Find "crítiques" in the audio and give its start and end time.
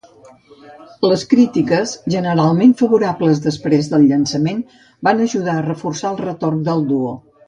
1.33-1.91